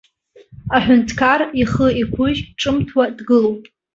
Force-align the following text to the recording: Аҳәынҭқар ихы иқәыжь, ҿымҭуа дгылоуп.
Аҳәынҭқар 0.75 1.39
ихы 1.61 1.87
иқәыжь, 2.01 2.39
ҿымҭуа 2.59 3.05
дгылоуп. 3.17 3.61